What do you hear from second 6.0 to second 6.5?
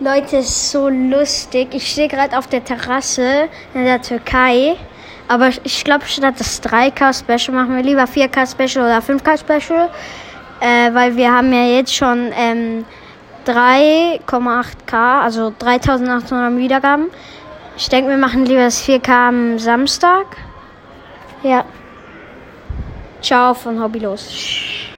statt